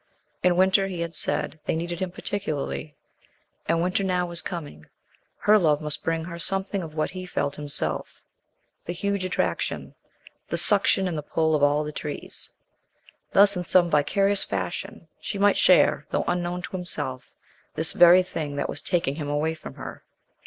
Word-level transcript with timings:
In 0.41 0.55
winter, 0.55 0.87
he 0.87 1.01
had 1.01 1.13
said, 1.15 1.59
they 1.65 1.75
needed 1.75 1.99
him 1.99 2.09
particularly, 2.09 2.95
and 3.67 3.83
winter 3.83 4.03
now 4.03 4.25
was 4.25 4.41
coming. 4.41 4.87
Her 5.41 5.59
love 5.59 5.79
must 5.79 6.03
bring 6.03 6.25
her 6.25 6.39
something 6.39 6.81
of 6.81 6.95
what 6.95 7.11
he 7.11 7.23
felt 7.27 7.55
himself 7.55 8.23
the 8.85 8.93
huge 8.93 9.23
attraction, 9.23 9.93
the 10.49 10.57
suction 10.57 11.07
and 11.07 11.15
the 11.15 11.21
pull 11.21 11.53
of 11.53 11.61
all 11.61 11.83
the 11.83 11.91
trees. 11.91 12.49
Thus, 13.33 13.55
in 13.55 13.63
some 13.63 13.91
vicarious 13.91 14.43
fashion, 14.43 15.07
she 15.19 15.37
might 15.37 15.55
share, 15.55 16.07
though 16.09 16.23
unknown 16.27 16.63
to 16.63 16.71
himself, 16.71 17.29
this 17.75 17.93
very 17.93 18.23
thing 18.23 18.55
that 18.55 18.67
was 18.69 18.81
taking 18.81 19.13
him 19.17 19.29
away 19.29 19.53
from 19.53 19.75
her. 19.75 20.03